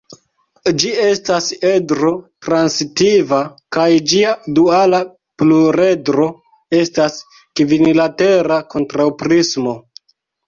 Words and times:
Ĝi 0.83 0.91
estas 1.07 1.49
edro-transitiva 1.71 3.41
kaj 3.77 3.83
ĝia 4.13 4.31
duala 4.59 5.01
pluredro 5.43 6.27
estas 6.79 7.19
kvinlatera 7.61 8.59
kontraŭprismo. 8.75 9.77